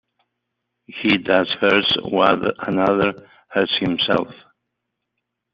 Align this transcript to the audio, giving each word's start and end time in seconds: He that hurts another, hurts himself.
He 0.87 1.17
that 1.27 1.49
hurts 1.59 1.95
another, 2.65 3.29
hurts 3.49 3.77
himself. 3.77 4.33